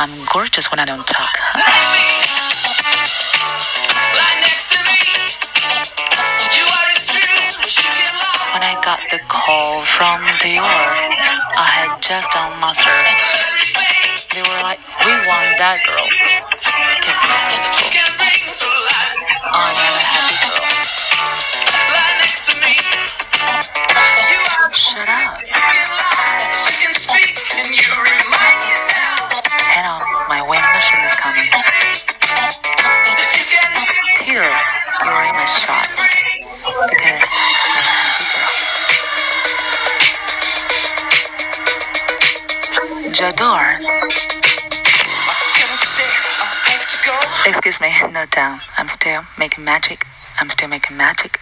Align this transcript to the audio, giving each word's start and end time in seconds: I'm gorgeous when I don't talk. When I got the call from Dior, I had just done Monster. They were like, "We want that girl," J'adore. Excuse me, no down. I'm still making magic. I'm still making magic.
I'm 0.00 0.24
gorgeous 0.32 0.70
when 0.70 0.80
I 0.80 0.86
don't 0.86 1.06
talk. 1.06 1.36
When 8.56 8.62
I 8.64 8.80
got 8.80 9.00
the 9.10 9.20
call 9.28 9.84
from 9.84 10.24
Dior, 10.40 10.56
I 10.56 11.68
had 11.68 12.00
just 12.00 12.32
done 12.32 12.58
Monster. 12.60 12.88
They 14.32 14.40
were 14.40 14.62
like, 14.64 14.80
"We 15.04 15.12
want 15.28 15.58
that 15.60 15.84
girl," 15.84 16.08
J'adore. 43.12 43.80
Excuse 47.44 47.80
me, 47.80 47.90
no 48.12 48.24
down. 48.26 48.60
I'm 48.78 48.88
still 48.88 49.22
making 49.36 49.64
magic. 49.64 50.06
I'm 50.38 50.48
still 50.48 50.68
making 50.68 50.96
magic. 50.96 51.40